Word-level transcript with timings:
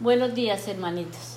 Buenos 0.00 0.34
días, 0.34 0.66
hermanitos. 0.66 1.36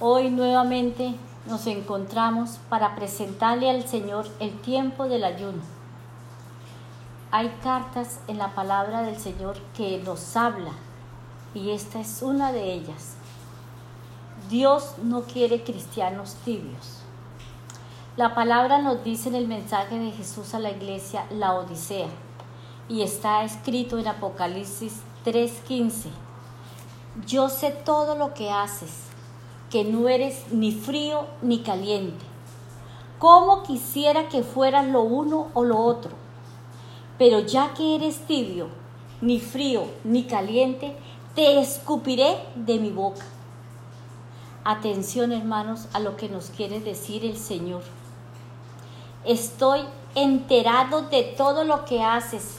Hoy 0.00 0.30
nuevamente 0.30 1.14
nos 1.46 1.68
encontramos 1.68 2.58
para 2.68 2.96
presentarle 2.96 3.70
al 3.70 3.86
Señor 3.86 4.26
el 4.40 4.60
tiempo 4.60 5.06
del 5.06 5.22
ayuno. 5.22 5.62
Hay 7.30 7.56
cartas 7.62 8.18
en 8.26 8.38
la 8.38 8.56
palabra 8.56 9.02
del 9.02 9.16
Señor 9.16 9.58
que 9.76 10.02
nos 10.04 10.36
habla 10.36 10.72
y 11.54 11.70
esta 11.70 12.00
es 12.00 12.20
una 12.20 12.50
de 12.50 12.72
ellas. 12.72 13.14
Dios 14.50 14.96
no 15.04 15.22
quiere 15.22 15.62
cristianos 15.62 16.34
tibios. 16.44 16.98
La 18.16 18.34
palabra 18.34 18.82
nos 18.82 19.04
dice 19.04 19.28
en 19.28 19.36
el 19.36 19.46
mensaje 19.46 19.96
de 20.00 20.10
Jesús 20.10 20.52
a 20.54 20.58
la 20.58 20.72
iglesia 20.72 21.26
la 21.30 21.54
Odisea 21.54 22.08
y 22.88 23.02
está 23.02 23.44
escrito 23.44 23.98
en 23.98 24.08
Apocalipsis 24.08 24.94
3:15 25.24 26.10
yo 27.26 27.48
sé 27.48 27.72
todo 27.72 28.14
lo 28.14 28.34
que 28.34 28.50
haces, 28.50 28.90
que 29.68 29.84
no 29.84 30.08
eres 30.08 30.52
ni 30.52 30.72
frío 30.72 31.26
ni 31.42 31.60
caliente. 31.60 32.24
¿Cómo 33.18 33.64
quisiera 33.64 34.28
que 34.28 34.42
fueras 34.42 34.86
lo 34.86 35.02
uno 35.02 35.48
o 35.54 35.64
lo 35.64 35.78
otro? 35.78 36.12
Pero 37.18 37.40
ya 37.40 37.74
que 37.74 37.96
eres 37.96 38.20
tibio, 38.26 38.68
ni 39.20 39.40
frío 39.40 39.84
ni 40.04 40.24
caliente, 40.24 40.96
te 41.34 41.60
escupiré 41.60 42.38
de 42.54 42.78
mi 42.78 42.90
boca. 42.90 43.24
Atención 44.64 45.32
hermanos 45.32 45.88
a 45.92 45.98
lo 45.98 46.16
que 46.16 46.28
nos 46.28 46.50
quiere 46.50 46.80
decir 46.80 47.24
el 47.24 47.36
Señor. 47.36 47.82
Estoy 49.24 49.80
enterado 50.14 51.02
de 51.02 51.24
todo 51.24 51.64
lo 51.64 51.84
que 51.84 52.02
haces 52.02 52.58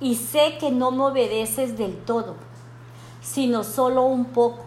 y 0.00 0.16
sé 0.16 0.58
que 0.58 0.70
no 0.70 0.90
me 0.90 1.04
obedeces 1.04 1.76
del 1.78 1.96
todo 1.96 2.36
sino 3.20 3.64
solo 3.64 4.02
un 4.02 4.26
poco. 4.26 4.64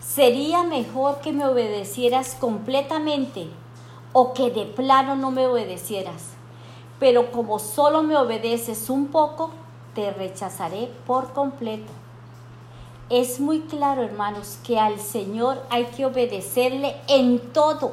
Sería 0.00 0.62
mejor 0.62 1.20
que 1.20 1.32
me 1.32 1.46
obedecieras 1.46 2.36
completamente 2.38 3.48
o 4.12 4.34
que 4.34 4.50
de 4.50 4.66
plano 4.66 5.16
no 5.16 5.30
me 5.30 5.46
obedecieras. 5.46 6.30
Pero 6.98 7.32
como 7.32 7.58
solo 7.58 8.02
me 8.02 8.16
obedeces 8.16 8.90
un 8.90 9.08
poco, 9.08 9.50
te 9.94 10.12
rechazaré 10.12 10.90
por 11.06 11.32
completo. 11.32 11.92
Es 13.10 13.40
muy 13.40 13.60
claro, 13.60 14.02
hermanos, 14.02 14.58
que 14.64 14.78
al 14.78 14.98
Señor 14.98 15.62
hay 15.68 15.86
que 15.86 16.06
obedecerle 16.06 16.96
en 17.08 17.40
todo. 17.52 17.92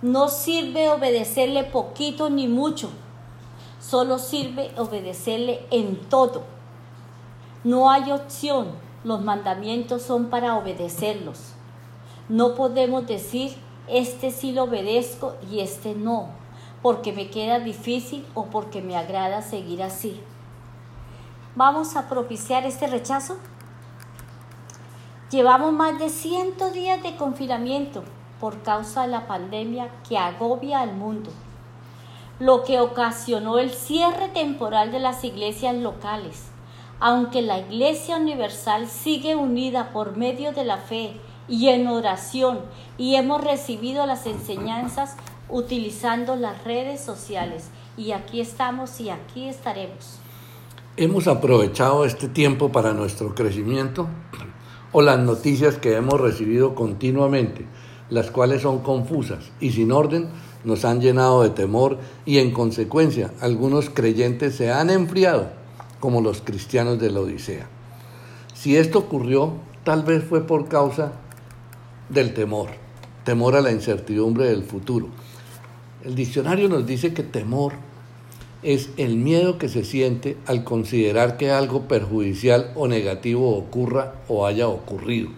No 0.00 0.28
sirve 0.28 0.90
obedecerle 0.90 1.62
poquito 1.62 2.28
ni 2.28 2.48
mucho, 2.48 2.90
solo 3.80 4.18
sirve 4.18 4.72
obedecerle 4.76 5.64
en 5.70 5.96
todo. 6.08 6.42
No 7.64 7.92
hay 7.92 8.10
opción, 8.10 8.72
los 9.04 9.22
mandamientos 9.22 10.02
son 10.02 10.30
para 10.30 10.56
obedecerlos. 10.56 11.52
No 12.28 12.56
podemos 12.56 13.06
decir, 13.06 13.54
este 13.86 14.32
sí 14.32 14.50
lo 14.50 14.64
obedezco 14.64 15.36
y 15.48 15.60
este 15.60 15.94
no, 15.94 16.30
porque 16.82 17.12
me 17.12 17.30
queda 17.30 17.60
difícil 17.60 18.26
o 18.34 18.46
porque 18.46 18.82
me 18.82 18.96
agrada 18.96 19.42
seguir 19.42 19.80
así. 19.80 20.20
¿Vamos 21.54 21.94
a 21.94 22.08
propiciar 22.08 22.66
este 22.66 22.88
rechazo? 22.88 23.36
Llevamos 25.30 25.72
más 25.72 26.00
de 26.00 26.08
100 26.08 26.54
días 26.72 27.00
de 27.00 27.14
confinamiento 27.14 28.02
por 28.40 28.62
causa 28.62 29.02
de 29.02 29.08
la 29.08 29.28
pandemia 29.28 29.88
que 30.08 30.18
agobia 30.18 30.80
al 30.80 30.96
mundo, 30.96 31.30
lo 32.40 32.64
que 32.64 32.80
ocasionó 32.80 33.60
el 33.60 33.70
cierre 33.70 34.30
temporal 34.30 34.90
de 34.90 34.98
las 34.98 35.22
iglesias 35.22 35.76
locales 35.76 36.51
aunque 37.04 37.42
la 37.42 37.58
Iglesia 37.58 38.16
Universal 38.16 38.86
sigue 38.86 39.34
unida 39.34 39.90
por 39.92 40.16
medio 40.16 40.52
de 40.52 40.64
la 40.64 40.76
fe 40.76 41.14
y 41.48 41.66
en 41.66 41.88
oración 41.88 42.60
y 42.96 43.16
hemos 43.16 43.42
recibido 43.42 44.06
las 44.06 44.24
enseñanzas 44.26 45.16
utilizando 45.48 46.36
las 46.36 46.62
redes 46.62 47.00
sociales. 47.00 47.70
Y 47.96 48.12
aquí 48.12 48.40
estamos 48.40 49.00
y 49.00 49.10
aquí 49.10 49.48
estaremos. 49.48 50.20
¿Hemos 50.96 51.26
aprovechado 51.26 52.04
este 52.04 52.28
tiempo 52.28 52.70
para 52.70 52.92
nuestro 52.92 53.34
crecimiento? 53.34 54.06
¿O 54.92 55.02
las 55.02 55.18
noticias 55.18 55.78
que 55.78 55.96
hemos 55.96 56.20
recibido 56.20 56.76
continuamente, 56.76 57.66
las 58.10 58.30
cuales 58.30 58.62
son 58.62 58.78
confusas 58.78 59.50
y 59.58 59.72
sin 59.72 59.90
orden, 59.90 60.30
nos 60.62 60.84
han 60.84 61.00
llenado 61.00 61.42
de 61.42 61.50
temor 61.50 61.98
y 62.24 62.38
en 62.38 62.52
consecuencia 62.52 63.32
algunos 63.40 63.90
creyentes 63.90 64.54
se 64.54 64.70
han 64.70 64.88
enfriado 64.88 65.61
como 66.02 66.20
los 66.20 66.40
cristianos 66.42 66.98
de 66.98 67.12
la 67.12 67.20
Odisea. 67.20 67.68
Si 68.54 68.76
esto 68.76 68.98
ocurrió, 68.98 69.52
tal 69.84 70.02
vez 70.02 70.24
fue 70.24 70.44
por 70.44 70.66
causa 70.66 71.12
del 72.08 72.34
temor, 72.34 72.70
temor 73.22 73.54
a 73.54 73.60
la 73.60 73.70
incertidumbre 73.70 74.46
del 74.46 74.64
futuro. 74.64 75.10
El 76.04 76.16
diccionario 76.16 76.68
nos 76.68 76.84
dice 76.88 77.14
que 77.14 77.22
temor 77.22 77.74
es 78.64 78.90
el 78.96 79.14
miedo 79.14 79.58
que 79.58 79.68
se 79.68 79.84
siente 79.84 80.36
al 80.46 80.64
considerar 80.64 81.36
que 81.36 81.52
algo 81.52 81.86
perjudicial 81.86 82.72
o 82.74 82.88
negativo 82.88 83.56
ocurra 83.56 84.14
o 84.26 84.44
haya 84.44 84.66
ocurrido, 84.66 85.28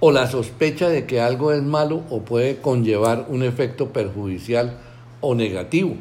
o 0.00 0.12
la 0.12 0.26
sospecha 0.26 0.90
de 0.90 1.06
que 1.06 1.22
algo 1.22 1.52
es 1.52 1.62
malo 1.62 2.02
o 2.10 2.20
puede 2.20 2.60
conllevar 2.60 3.24
un 3.30 3.42
efecto 3.42 3.90
perjudicial 3.90 4.76
o 5.22 5.34
negativo. 5.34 5.96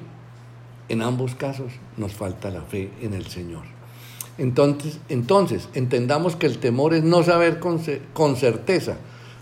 En 0.90 1.02
ambos 1.02 1.36
casos 1.36 1.72
nos 1.98 2.14
falta 2.14 2.50
la 2.50 2.62
fe 2.62 2.92
en 3.02 3.14
el 3.14 3.26
Señor. 3.28 3.64
Entonces, 4.38 5.00
entonces 5.10 5.70
entendamos 5.74 6.36
que 6.36 6.46
el 6.46 6.58
temor 6.58 6.94
es 6.94 7.04
no 7.04 7.24
saber 7.24 7.60
con, 7.60 7.82
con 8.14 8.36
certeza 8.36 8.98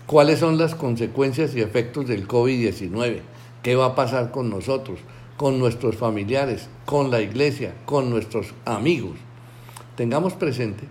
cuáles 0.06 0.38
son 0.38 0.56
las 0.58 0.74
consecuencias 0.74 1.54
y 1.54 1.60
efectos 1.60 2.06
del 2.06 2.28
COVID-19, 2.28 3.20
qué 3.62 3.76
va 3.76 3.86
a 3.86 3.94
pasar 3.94 4.30
con 4.30 4.50
nosotros, 4.50 5.00
con 5.36 5.58
nuestros 5.58 5.96
familiares, 5.96 6.68
con 6.84 7.10
la 7.10 7.20
iglesia, 7.20 7.74
con 7.86 8.10
nuestros 8.10 8.54
amigos. 8.64 9.16
Tengamos 9.96 10.34
presente 10.34 10.84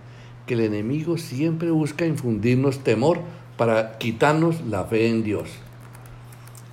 que 0.46 0.54
el 0.54 0.60
enemigo 0.60 1.16
siempre 1.16 1.70
busca 1.70 2.06
infundirnos 2.06 2.80
temor 2.80 3.20
para 3.56 3.98
quitarnos 3.98 4.60
la 4.62 4.84
fe 4.84 5.08
en 5.08 5.22
Dios. 5.22 5.48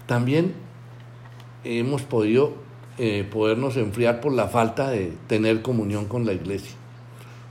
También 0.08 0.54
hemos 1.64 2.02
podido 2.02 2.54
eh, 2.98 3.28
podernos 3.32 3.78
enfriar 3.78 4.22
por 4.22 4.34
la 4.34 4.48
falta 4.48 4.90
de 4.90 5.14
tener 5.28 5.62
comunión 5.62 6.06
con 6.06 6.26
la 6.26 6.34
iglesia, 6.34 6.76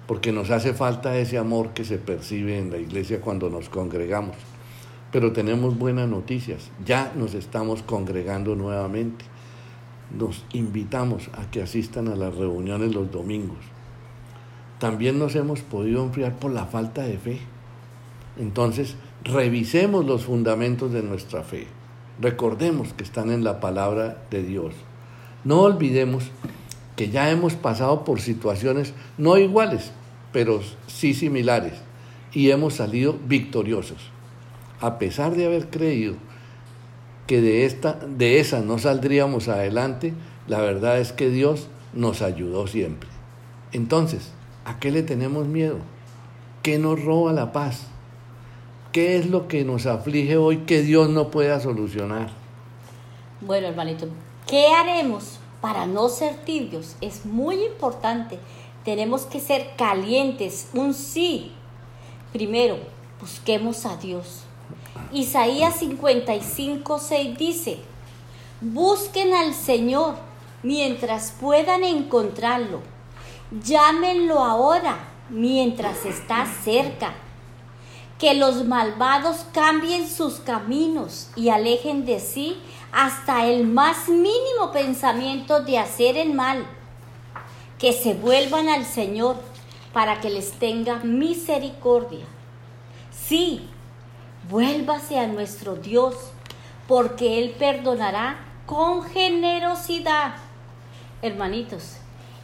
porque 0.07 0.33
nos 0.33 0.51
hace 0.51 0.75
falta 0.75 1.17
ese 1.19 1.39
amor 1.39 1.71
que 1.71 1.85
se 1.85 1.99
percibe 1.99 2.59
en 2.59 2.71
la 2.71 2.79
iglesia 2.79 3.21
cuando 3.21 3.49
nos 3.49 3.69
congregamos. 3.69 4.37
Pero 5.13 5.33
tenemos 5.33 5.77
buenas 5.79 6.09
noticias, 6.09 6.71
ya 6.85 7.13
nos 7.17 7.35
estamos 7.35 7.83
congregando 7.83 8.55
nuevamente. 8.55 9.25
Nos 10.17 10.45
invitamos 10.53 11.31
a 11.35 11.51
que 11.51 11.63
asistan 11.63 12.09
a 12.09 12.17
las 12.17 12.35
reuniones 12.35 12.95
los 12.95 13.11
domingos. 13.11 13.59
También 14.79 15.19
nos 15.19 15.37
hemos 15.37 15.61
podido 15.61 16.03
enfriar 16.03 16.37
por 16.37 16.53
la 16.53 16.67
falta 16.67 17.03
de 17.03 17.19
fe. 17.19 17.39
Entonces, 18.39 18.97
revisemos 19.25 20.05
los 20.05 20.25
fundamentos 20.25 20.93
de 20.93 21.03
nuestra 21.03 21.43
fe. 21.43 21.67
Recordemos 22.21 22.93
que 22.93 23.05
están 23.05 23.31
en 23.31 23.45
la 23.45 23.61
palabra 23.61 24.23
de 24.31 24.43
Dios. 24.43 24.75
No 25.45 25.61
olvidemos 25.61 26.25
que 26.97 27.09
ya 27.09 27.31
hemos 27.31 27.55
pasado 27.55 28.05
por 28.05 28.21
situaciones 28.21 28.93
no 29.17 29.39
iguales, 29.39 29.91
pero 30.33 30.61
sí 30.87 31.15
similares, 31.15 31.75
y 32.33 32.51
hemos 32.51 32.75
salido 32.75 33.17
victoriosos. 33.27 34.11
A 34.81 34.99
pesar 34.99 35.35
de 35.35 35.47
haber 35.47 35.69
creído 35.71 36.15
que 37.27 37.41
de, 37.41 37.65
esta, 37.65 37.95
de 37.95 38.41
esa 38.41 38.61
no 38.61 38.79
saldríamos 38.79 39.49
adelante, 39.49 40.13
la 40.47 40.61
verdad 40.61 40.99
es 40.99 41.13
que 41.13 41.31
Dios 41.31 41.69
nos 41.95 42.23
ayudó 42.23 42.67
siempre. 42.67 43.09
Entonces, 43.73 44.33
¿a 44.65 44.79
qué 44.79 44.91
le 44.91 45.03
tenemos 45.03 45.47
miedo? 45.47 45.79
¿Qué 46.63 46.79
nos 46.79 47.03
roba 47.03 47.33
la 47.33 47.53
paz? 47.53 47.87
¿Qué 48.93 49.17
es 49.17 49.31
lo 49.31 49.49
que 49.49 49.65
nos 49.65 49.87
aflige 49.87 50.37
hoy 50.37 50.59
que 50.67 50.83
Dios 50.83 51.09
no 51.09 51.31
pueda 51.31 51.61
solucionar? 51.61 52.29
Bueno, 53.41 53.69
hermanito, 53.69 54.09
¿Qué 54.51 54.67
haremos 54.67 55.39
para 55.61 55.87
no 55.87 56.09
ser 56.09 56.35
tibios? 56.45 56.97
Es 57.01 57.25
muy 57.25 57.63
importante. 57.65 58.41
Tenemos 58.85 59.23
que 59.23 59.39
ser 59.39 59.77
calientes, 59.77 60.71
un 60.75 60.93
sí. 60.93 61.53
Primero, 62.33 62.77
busquemos 63.21 63.87
a 63.87 63.97
Dios. 63.97 64.41
Isaías 65.13 65.77
55, 65.77 66.99
6 66.99 67.39
dice, 67.39 67.79
busquen 68.61 69.35
al 69.35 69.55
Señor 69.55 70.17
mientras 70.65 71.33
puedan 71.41 71.85
encontrarlo. 71.85 72.81
Llámenlo 73.65 74.41
ahora 74.41 74.99
mientras 75.29 76.05
está 76.05 76.45
cerca. 76.65 77.15
Que 78.19 78.35
los 78.35 78.65
malvados 78.65 79.47
cambien 79.53 80.09
sus 80.09 80.41
caminos 80.41 81.29
y 81.37 81.51
alejen 81.51 82.05
de 82.05 82.19
sí 82.19 82.61
hasta 82.93 83.47
el 83.47 83.67
más 83.67 84.09
mínimo 84.09 84.73
pensamiento 84.73 85.63
de 85.63 85.79
hacer 85.79 86.17
el 86.17 86.35
mal, 86.35 86.67
que 87.79 87.93
se 87.93 88.15
vuelvan 88.15 88.69
al 88.69 88.85
Señor 88.85 89.37
para 89.93 90.21
que 90.21 90.31
les 90.31 90.53
tenga 90.53 90.97
misericordia. 90.97 92.25
Sí, 93.11 93.69
vuélvase 94.49 95.19
a 95.19 95.27
nuestro 95.27 95.77
Dios, 95.77 96.15
porque 96.89 97.39
Él 97.39 97.55
perdonará 97.59 98.39
con 98.67 99.03
generosidad. 99.05 100.35
Hermanitos, 101.23 101.97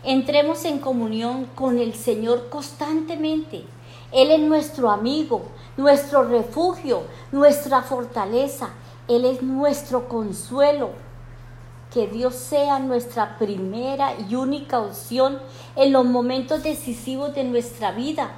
entremos 0.04 0.64
en 0.64 0.78
comunión 0.78 1.46
con 1.54 1.78
el 1.78 1.94
Señor 1.94 2.48
constantemente. 2.48 3.64
Él 4.12 4.30
es 4.30 4.40
nuestro 4.40 4.90
amigo, 4.90 5.46
nuestro 5.76 6.22
refugio, 6.24 7.02
nuestra 7.32 7.82
fortaleza. 7.82 8.70
Él 9.08 9.24
es 9.24 9.42
nuestro 9.42 10.08
consuelo. 10.08 10.90
Que 11.92 12.08
Dios 12.08 12.34
sea 12.34 12.80
nuestra 12.80 13.38
primera 13.38 14.14
y 14.28 14.34
única 14.34 14.80
opción 14.80 15.38
en 15.76 15.92
los 15.92 16.04
momentos 16.04 16.62
decisivos 16.62 17.34
de 17.34 17.44
nuestra 17.44 17.92
vida. 17.92 18.32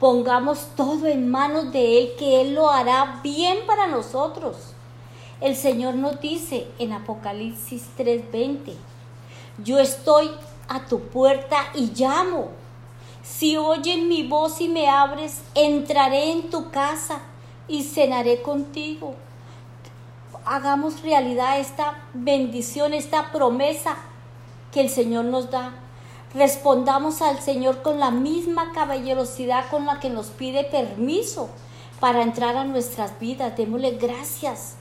Pongamos 0.00 0.68
todo 0.76 1.06
en 1.06 1.28
manos 1.28 1.72
de 1.72 1.98
Él, 1.98 2.12
que 2.18 2.40
Él 2.40 2.54
lo 2.54 2.70
hará 2.70 3.20
bien 3.22 3.58
para 3.66 3.86
nosotros. 3.86 4.56
El 5.40 5.54
Señor 5.54 5.94
nos 5.94 6.20
dice 6.20 6.66
en 6.78 6.92
Apocalipsis 6.92 7.88
3:20, 7.96 8.74
yo 9.62 9.78
estoy 9.78 10.30
a 10.68 10.86
tu 10.86 11.00
puerta 11.00 11.56
y 11.74 11.92
llamo. 11.94 12.48
Si 13.22 13.56
oyen 13.56 14.08
mi 14.08 14.26
voz 14.26 14.60
y 14.60 14.68
me 14.68 14.88
abres, 14.88 15.42
entraré 15.54 16.32
en 16.32 16.48
tu 16.48 16.70
casa 16.70 17.20
y 17.68 17.84
cenaré 17.84 18.40
contigo. 18.40 19.14
Hagamos 20.50 21.02
realidad 21.02 21.60
esta 21.60 21.98
bendición, 22.14 22.94
esta 22.94 23.32
promesa 23.32 23.96
que 24.72 24.80
el 24.80 24.88
Señor 24.88 25.26
nos 25.26 25.50
da. 25.50 25.74
Respondamos 26.32 27.20
al 27.20 27.38
Señor 27.40 27.82
con 27.82 28.00
la 28.00 28.10
misma 28.10 28.72
caballerosidad 28.72 29.68
con 29.68 29.84
la 29.84 30.00
que 30.00 30.08
nos 30.08 30.28
pide 30.28 30.64
permiso 30.64 31.50
para 32.00 32.22
entrar 32.22 32.56
a 32.56 32.64
nuestras 32.64 33.20
vidas. 33.20 33.58
Démosle 33.58 33.98
gracias. 33.98 34.76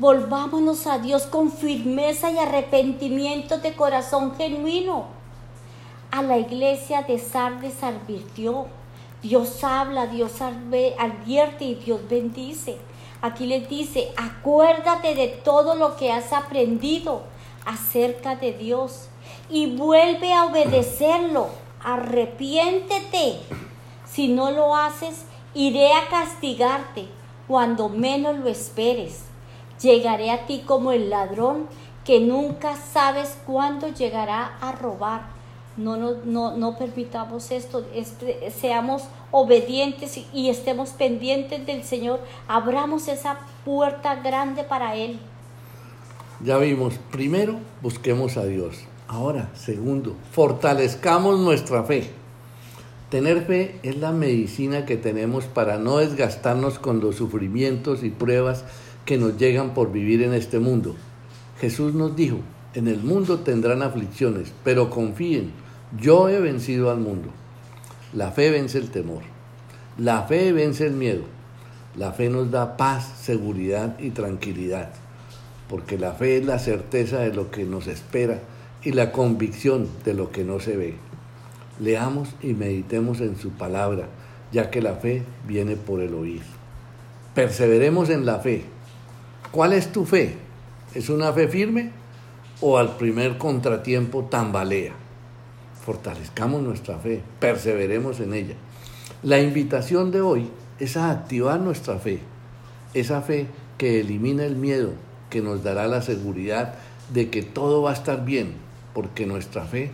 Volvámonos 0.00 0.88
a 0.88 0.98
Dios 0.98 1.22
con 1.26 1.52
firmeza 1.52 2.32
y 2.32 2.38
arrepentimiento 2.38 3.58
de 3.58 3.74
corazón 3.74 4.34
genuino 4.34 5.06
a 6.10 6.20
la 6.22 6.36
iglesia 6.38 7.02
de 7.02 7.20
Sardes 7.20 7.80
advirtió. 7.84 8.66
Dios 9.22 9.62
habla, 9.62 10.08
Dios 10.08 10.40
advierte 10.40 11.64
y 11.64 11.76
Dios 11.76 12.00
bendice. 12.08 12.78
Aquí 13.26 13.44
les 13.46 13.68
dice, 13.68 14.12
acuérdate 14.16 15.16
de 15.16 15.26
todo 15.26 15.74
lo 15.74 15.96
que 15.96 16.12
has 16.12 16.32
aprendido 16.32 17.22
acerca 17.64 18.36
de 18.36 18.52
Dios 18.52 19.08
y 19.50 19.74
vuelve 19.74 20.32
a 20.32 20.44
obedecerlo. 20.44 21.48
Arrepiéntete. 21.82 23.40
Si 24.08 24.28
no 24.28 24.52
lo 24.52 24.76
haces, 24.76 25.24
iré 25.54 25.92
a 25.92 26.08
castigarte 26.08 27.08
cuando 27.48 27.88
menos 27.88 28.36
lo 28.36 28.48
esperes. 28.48 29.24
Llegaré 29.82 30.30
a 30.30 30.46
ti 30.46 30.62
como 30.64 30.92
el 30.92 31.10
ladrón 31.10 31.68
que 32.04 32.20
nunca 32.20 32.76
sabes 32.76 33.36
cuándo 33.44 33.88
llegará 33.88 34.56
a 34.60 34.70
robar 34.70 35.35
no, 35.76 35.96
no, 36.24 36.56
no, 36.56 36.78
permitamos 36.78 37.50
esto, 37.50 37.84
seamos 38.58 39.04
obedientes 39.30 40.18
y, 40.32 40.48
estemos 40.48 40.90
pendientes 40.90 41.66
del 41.66 41.84
Señor, 41.84 42.20
abramos 42.48 43.08
esa 43.08 43.38
puerta 43.64 44.16
grande 44.16 44.64
para 44.64 44.96
Él. 44.96 45.18
Ya 46.44 46.58
vimos, 46.58 46.94
primero 47.10 47.56
busquemos 47.82 48.36
a 48.36 48.44
Dios. 48.44 48.76
Ahora, 49.08 49.50
segundo, 49.54 50.16
fortalezcamos 50.32 51.38
nuestra 51.38 51.84
fe. 51.84 52.10
Tener 53.10 53.46
fe 53.46 53.78
es 53.82 53.96
la 53.98 54.10
medicina 54.10 54.84
que 54.84 54.96
tenemos 54.96 55.44
para 55.44 55.78
no 55.78 55.98
desgastarnos 55.98 56.78
con 56.78 57.00
los 57.00 57.16
sufrimientos 57.16 58.02
y 58.02 58.10
pruebas 58.10 58.64
que 59.04 59.16
nos 59.16 59.38
llegan 59.38 59.74
por 59.74 59.92
vivir 59.92 60.22
en 60.22 60.34
este 60.34 60.58
mundo. 60.58 60.96
Jesús 61.60 61.94
nos 61.94 62.16
dijo, 62.16 62.38
en 62.74 62.88
el 62.88 63.02
mundo 63.02 63.38
tendrán 63.38 63.82
aflicciones, 63.82 64.52
pero 64.64 64.90
confíen, 64.90 65.52
yo 65.92 66.28
he 66.28 66.40
vencido 66.40 66.90
al 66.90 66.98
mundo. 66.98 67.28
La 68.12 68.32
fe 68.32 68.50
vence 68.50 68.78
el 68.78 68.90
temor. 68.90 69.22
La 69.98 70.22
fe 70.24 70.52
vence 70.52 70.86
el 70.86 70.94
miedo. 70.94 71.22
La 71.96 72.12
fe 72.12 72.28
nos 72.28 72.50
da 72.50 72.76
paz, 72.76 73.04
seguridad 73.20 73.98
y 74.00 74.10
tranquilidad. 74.10 74.90
Porque 75.68 75.96
la 75.96 76.12
fe 76.12 76.38
es 76.38 76.44
la 76.44 76.58
certeza 76.58 77.20
de 77.20 77.32
lo 77.32 77.50
que 77.50 77.64
nos 77.64 77.86
espera 77.86 78.40
y 78.82 78.92
la 78.92 79.12
convicción 79.12 79.88
de 80.04 80.14
lo 80.14 80.30
que 80.30 80.44
no 80.44 80.60
se 80.60 80.76
ve. 80.76 80.94
Leamos 81.78 82.30
y 82.42 82.54
meditemos 82.54 83.20
en 83.20 83.36
su 83.36 83.50
palabra, 83.50 84.08
ya 84.52 84.70
que 84.70 84.82
la 84.82 84.94
fe 84.94 85.22
viene 85.46 85.76
por 85.76 86.00
el 86.00 86.14
oír. 86.14 86.42
Perseveremos 87.34 88.10
en 88.10 88.26
la 88.26 88.40
fe. 88.40 88.64
¿Cuál 89.52 89.72
es 89.72 89.92
tu 89.92 90.04
fe? 90.04 90.36
¿Es 90.94 91.08
una 91.10 91.32
fe 91.32 91.48
firme 91.48 91.92
o 92.60 92.76
al 92.76 92.96
primer 92.96 93.38
contratiempo 93.38 94.24
tambalea? 94.24 95.05
Fortalezcamos 95.86 96.62
nuestra 96.62 96.98
fe, 96.98 97.22
perseveremos 97.38 98.18
en 98.18 98.34
ella. 98.34 98.56
La 99.22 99.38
invitación 99.38 100.10
de 100.10 100.20
hoy 100.20 100.50
es 100.80 100.96
a 100.96 101.12
activar 101.12 101.60
nuestra 101.60 102.00
fe, 102.00 102.18
esa 102.92 103.22
fe 103.22 103.46
que 103.78 104.00
elimina 104.00 104.44
el 104.44 104.56
miedo, 104.56 104.90
que 105.30 105.42
nos 105.42 105.62
dará 105.62 105.86
la 105.86 106.02
seguridad 106.02 106.74
de 107.14 107.30
que 107.30 107.42
todo 107.44 107.82
va 107.82 107.90
a 107.90 107.94
estar 107.94 108.24
bien, 108.24 108.54
porque 108.94 109.26
nuestra 109.26 109.64
fe 109.64 109.92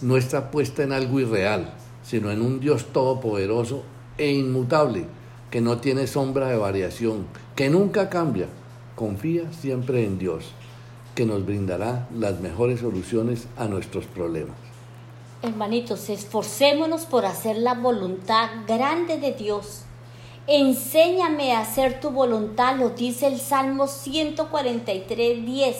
no 0.00 0.16
está 0.16 0.50
puesta 0.50 0.82
en 0.82 0.92
algo 0.92 1.20
irreal, 1.20 1.74
sino 2.02 2.30
en 2.30 2.40
un 2.40 2.58
Dios 2.58 2.86
todopoderoso 2.94 3.82
e 4.16 4.32
inmutable, 4.32 5.04
que 5.50 5.60
no 5.60 5.76
tiene 5.76 6.06
sombra 6.06 6.48
de 6.48 6.56
variación, 6.56 7.26
que 7.54 7.68
nunca 7.68 8.08
cambia. 8.08 8.46
Confía 8.94 9.52
siempre 9.52 10.06
en 10.06 10.18
Dios, 10.18 10.52
que 11.14 11.26
nos 11.26 11.44
brindará 11.44 12.08
las 12.16 12.40
mejores 12.40 12.80
soluciones 12.80 13.46
a 13.58 13.66
nuestros 13.66 14.06
problemas. 14.06 14.73
Hermanitos, 15.44 16.08
esforcémonos 16.08 17.04
por 17.04 17.26
hacer 17.26 17.58
la 17.58 17.74
voluntad 17.74 18.48
grande 18.66 19.18
de 19.18 19.32
Dios. 19.32 19.82
Enséñame 20.46 21.52
a 21.52 21.60
hacer 21.60 22.00
tu 22.00 22.08
voluntad, 22.08 22.76
lo 22.76 22.88
dice 22.88 23.26
el 23.26 23.38
Salmo 23.38 23.86
143, 23.86 25.44
10. 25.44 25.76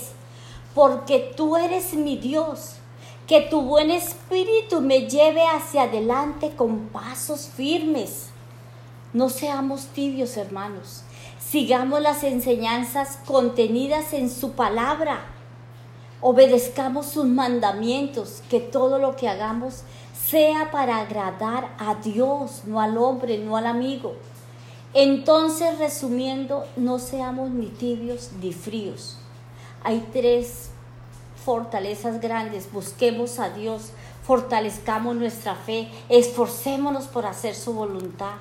Porque 0.75 1.33
tú 1.35 1.57
eres 1.57 1.95
mi 1.95 2.19
Dios. 2.19 2.75
Que 3.27 3.41
tu 3.41 3.63
buen 3.63 3.91
espíritu 3.91 4.83
me 4.83 5.09
lleve 5.09 5.47
hacia 5.47 5.85
adelante 5.85 6.51
con 6.55 6.89
pasos 6.89 7.49
firmes. 7.49 8.27
No 9.15 9.31
seamos 9.31 9.87
tibios, 9.87 10.37
hermanos. 10.37 11.05
Sigamos 11.41 12.03
las 12.03 12.23
enseñanzas 12.23 13.19
contenidas 13.25 14.13
en 14.13 14.29
su 14.29 14.53
palabra 14.53 15.33
obedezcamos 16.27 17.05
sus 17.05 17.27
mandamientos, 17.27 18.43
que 18.49 18.59
todo 18.59 18.99
lo 18.99 19.15
que 19.15 19.29
hagamos 19.29 19.83
sea 20.27 20.71
para 20.71 21.01
agradar 21.01 21.77
a 21.77 21.97
Dios, 21.97 22.63
no 22.65 22.81
al 22.81 22.97
hombre, 22.97 23.37
no 23.37 23.59
al 23.59 23.67
amigo. 23.67 24.15
Entonces, 24.95 25.79
resumiendo, 25.79 26.65
no 26.77 26.99
seamos 26.99 27.51
ni 27.51 27.67
tibios 27.67 28.31
ni 28.41 28.55
fríos. 28.55 29.19
Hay 29.83 30.09
tres 30.15 30.71
fortalezas 31.45 32.23
grandes. 32.23 32.73
Busquemos 32.73 33.39
a 33.39 33.51
Dios, 33.51 33.91
fortalezcamos 34.27 35.17
nuestra 35.17 35.55
fe, 35.55 35.91
esforcémonos 36.09 37.05
por 37.05 37.27
hacer 37.27 37.55
su 37.55 37.75
voluntad. 37.75 38.37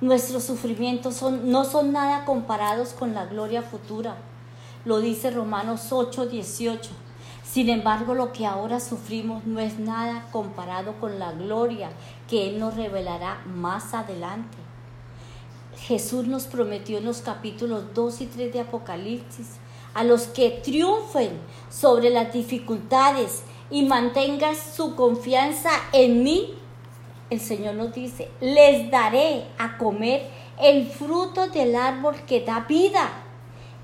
Nuestros 0.00 0.44
sufrimientos 0.44 1.16
son, 1.16 1.50
no 1.50 1.66
son 1.66 1.92
nada 1.92 2.24
comparados 2.24 2.94
con 2.94 3.12
la 3.12 3.26
gloria 3.26 3.60
futura. 3.60 4.16
Lo 4.84 5.00
dice 5.00 5.30
Romanos 5.30 5.92
8, 5.92 6.26
18. 6.26 6.90
Sin 7.42 7.70
embargo, 7.70 8.14
lo 8.14 8.32
que 8.32 8.44
ahora 8.44 8.80
sufrimos 8.80 9.46
no 9.46 9.60
es 9.60 9.78
nada 9.78 10.26
comparado 10.30 10.94
con 11.00 11.18
la 11.18 11.32
gloria 11.32 11.90
que 12.28 12.50
Él 12.50 12.58
nos 12.58 12.76
revelará 12.76 13.42
más 13.46 13.94
adelante. 13.94 14.58
Jesús 15.78 16.26
nos 16.26 16.44
prometió 16.44 16.98
en 16.98 17.06
los 17.06 17.22
capítulos 17.22 17.94
2 17.94 18.20
y 18.20 18.26
3 18.26 18.52
de 18.52 18.60
Apocalipsis 18.60 19.52
a 19.94 20.04
los 20.04 20.22
que 20.26 20.50
triunfen 20.50 21.30
sobre 21.70 22.10
las 22.10 22.32
dificultades 22.32 23.42
y 23.70 23.84
mantengan 23.84 24.54
su 24.54 24.94
confianza 24.96 25.70
en 25.92 26.22
mí. 26.22 26.54
El 27.30 27.40
Señor 27.40 27.76
nos 27.76 27.94
dice, 27.94 28.28
les 28.40 28.90
daré 28.90 29.46
a 29.56 29.78
comer 29.78 30.28
el 30.60 30.86
fruto 30.86 31.48
del 31.48 31.74
árbol 31.74 32.16
que 32.26 32.40
da 32.40 32.60
vida 32.68 33.23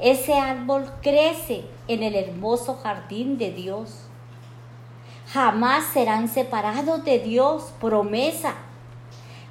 ese 0.00 0.34
árbol 0.34 0.90
crece 1.02 1.64
en 1.88 2.02
el 2.02 2.14
hermoso 2.14 2.76
jardín 2.82 3.38
de 3.38 3.50
Dios. 3.52 4.06
Jamás 5.32 5.84
serán 5.92 6.28
separados 6.28 7.04
de 7.04 7.18
Dios, 7.18 7.72
promesa. 7.80 8.54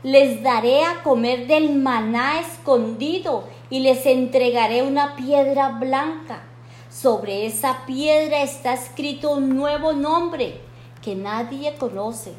Les 0.03 0.43
daré 0.43 0.83
a 0.83 1.03
comer 1.03 1.47
del 1.47 1.75
maná 1.75 2.39
escondido 2.39 3.45
y 3.69 3.79
les 3.81 4.05
entregaré 4.05 4.83
una 4.83 5.15
piedra 5.15 5.69
blanca. 5.79 6.43
Sobre 6.89 7.45
esa 7.45 7.85
piedra 7.85 8.41
está 8.41 8.73
escrito 8.73 9.31
un 9.31 9.55
nuevo 9.55 9.93
nombre 9.93 10.59
que 11.01 11.15
nadie 11.15 11.75
conoce. 11.75 12.33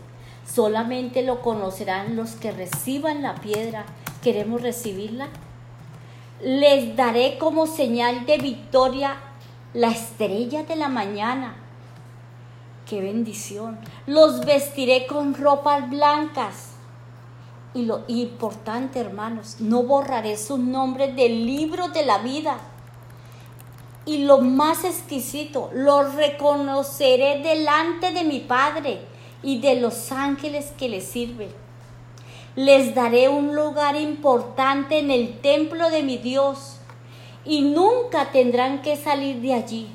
Solamente 0.45 1.23
lo 1.23 1.43
conocerán 1.43 2.17
los 2.17 2.33
que 2.33 2.51
reciban 2.51 3.23
la 3.23 3.37
piedra 3.37 3.87
¿Queremos 4.23 4.61
recibirla? 4.61 5.29
Les 6.43 6.97
daré 6.97 7.37
como 7.37 7.67
señal 7.67 8.25
de 8.25 8.39
victoria 8.39 9.17
la 9.75 9.89
estrella 9.89 10.63
de 10.63 10.75
la 10.75 10.89
mañana. 10.89 11.55
¡Qué 12.89 13.03
bendición! 13.03 13.79
Los 14.07 14.47
vestiré 14.47 15.07
con 15.07 15.35
ropas 15.35 15.91
blancas. 15.91 16.71
Y 17.75 17.83
lo 17.83 18.05
importante, 18.09 18.99
hermanos, 18.99 19.57
no 19.61 19.83
borraré 19.83 20.39
sus 20.39 20.59
nombres 20.59 21.15
del 21.15 21.45
libro 21.47 21.89
de 21.89 22.07
la 22.07 22.19
vida. 22.19 22.57
Y 24.07 24.25
lo 24.25 24.39
más 24.41 24.85
exquisito, 24.85 25.71
los 25.75 26.15
reconoceré 26.15 27.43
delante 27.43 28.13
de 28.13 28.25
mi 28.25 28.41
Padre 28.41 29.03
y 29.43 29.61
de 29.61 29.77
los 29.77 30.11
ángeles 30.11 30.73
que 30.79 30.89
le 30.89 31.03
sirven. 31.03 31.60
Les 32.61 32.95
daré 32.95 33.27
un 33.31 33.55
lugar 33.55 33.97
importante 33.97 34.99
en 34.99 35.11
el 35.11 35.39
templo 35.41 35.89
de 35.89 36.03
mi 36.03 36.19
Dios 36.19 36.77
y 37.43 37.63
nunca 37.63 38.33
tendrán 38.33 38.83
que 38.83 38.97
salir 38.97 39.41
de 39.41 39.55
allí. 39.55 39.89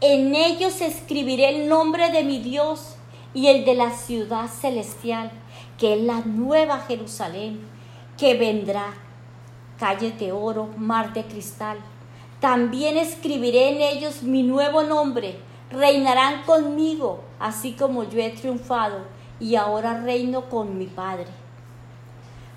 En 0.00 0.36
ellos 0.36 0.80
escribiré 0.80 1.48
el 1.48 1.68
nombre 1.68 2.12
de 2.12 2.22
mi 2.22 2.38
Dios 2.38 2.94
y 3.34 3.48
el 3.48 3.64
de 3.64 3.74
la 3.74 3.90
ciudad 3.90 4.46
celestial, 4.46 5.32
que 5.78 5.94
es 5.94 6.00
la 6.00 6.20
nueva 6.20 6.78
Jerusalén, 6.78 7.58
que 8.16 8.34
vendrá, 8.34 8.94
calle 9.80 10.12
de 10.12 10.30
oro, 10.30 10.68
mar 10.76 11.12
de 11.12 11.24
cristal. 11.24 11.78
También 12.38 12.96
escribiré 12.96 13.70
en 13.70 13.80
ellos 13.80 14.22
mi 14.22 14.44
nuevo 14.44 14.84
nombre. 14.84 15.40
Reinarán 15.72 16.44
conmigo, 16.44 17.24
así 17.40 17.72
como 17.72 18.04
yo 18.04 18.20
he 18.20 18.30
triunfado 18.30 19.18
y 19.40 19.56
ahora 19.56 20.02
reino 20.02 20.48
con 20.48 20.78
mi 20.78 20.86
Padre. 20.86 21.26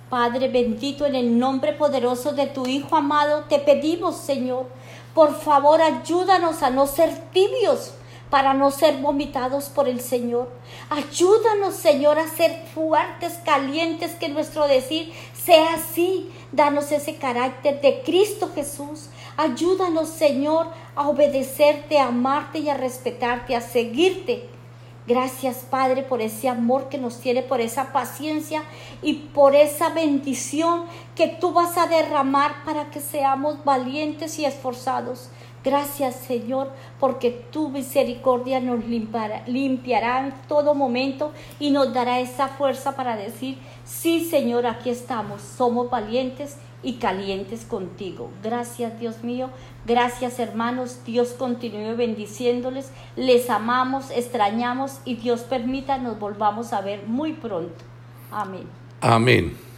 Padre 0.09 0.47
bendito, 0.49 1.07
en 1.07 1.15
el 1.15 1.39
nombre 1.39 1.73
poderoso 1.73 2.33
de 2.33 2.45
tu 2.45 2.67
Hijo 2.67 2.95
amado, 2.95 3.45
te 3.49 3.57
pedimos, 3.57 4.17
Señor, 4.17 4.67
por 5.15 5.33
favor 5.33 5.81
ayúdanos 5.81 6.61
a 6.61 6.69
no 6.69 6.85
ser 6.85 7.31
tibios 7.31 7.93
para 8.29 8.53
no 8.53 8.71
ser 8.71 8.97
vomitados 8.97 9.65
por 9.69 9.87
el 9.87 10.01
Señor. 10.01 10.49
Ayúdanos, 10.89 11.75
Señor, 11.75 12.17
a 12.17 12.27
ser 12.27 12.65
fuertes, 12.73 13.39
calientes, 13.45 14.15
que 14.15 14.27
nuestro 14.27 14.67
decir 14.67 15.13
sea 15.33 15.75
así. 15.75 16.31
Danos 16.51 16.91
ese 16.91 17.15
carácter 17.17 17.79
de 17.81 18.01
Cristo 18.01 18.49
Jesús. 18.53 19.09
Ayúdanos, 19.37 20.09
Señor, 20.09 20.67
a 20.95 21.09
obedecerte, 21.09 21.99
a 21.99 22.07
amarte 22.07 22.59
y 22.59 22.69
a 22.69 22.77
respetarte, 22.77 23.55
a 23.55 23.61
seguirte 23.61 24.52
Gracias 25.05 25.65
Padre 25.69 26.03
por 26.03 26.21
ese 26.21 26.47
amor 26.47 26.87
que 26.87 26.97
nos 26.97 27.19
tiene, 27.19 27.41
por 27.41 27.59
esa 27.59 27.91
paciencia 27.91 28.63
y 29.01 29.13
por 29.13 29.53
esa 29.53 29.89
bendición 29.89 30.85
que 31.15 31.27
tú 31.27 31.51
vas 31.51 31.77
a 31.77 31.87
derramar 31.87 32.63
para 32.63 32.89
que 32.89 33.01
seamos 33.01 33.63
valientes 33.65 34.39
y 34.39 34.45
esforzados. 34.45 35.29
Gracias 35.61 36.15
Señor 36.15 36.71
porque 36.99 37.31
tu 37.31 37.69
misericordia 37.69 38.61
nos 38.61 38.85
limpiará, 38.85 39.43
limpiará 39.45 40.25
en 40.25 40.33
todo 40.47 40.73
momento 40.73 41.31
y 41.59 41.71
nos 41.71 41.93
dará 41.93 42.19
esa 42.19 42.47
fuerza 42.47 42.95
para 42.95 43.17
decir, 43.17 43.57
sí 43.83 44.23
Señor, 44.23 44.65
aquí 44.65 44.89
estamos, 44.89 45.41
somos 45.41 45.89
valientes 45.89 46.57
y 46.83 46.93
calientes 46.95 47.65
contigo. 47.65 48.29
Gracias 48.43 48.99
Dios 48.99 49.23
mío, 49.23 49.49
gracias 49.85 50.39
hermanos, 50.39 50.99
Dios 51.05 51.29
continúe 51.29 51.95
bendiciéndoles, 51.95 52.91
les 53.15 53.49
amamos, 53.49 54.11
extrañamos 54.11 54.99
y 55.05 55.15
Dios 55.15 55.41
permita 55.41 55.97
nos 55.97 56.19
volvamos 56.19 56.73
a 56.73 56.81
ver 56.81 57.07
muy 57.07 57.33
pronto. 57.33 57.83
Amén. 58.31 58.67
Amén. 59.01 59.72